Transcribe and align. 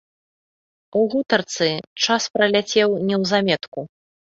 У 1.01 1.03
гутарцы 1.11 1.69
час 2.03 2.23
праляцеў 2.35 3.01
неўзаметку. 3.15 3.91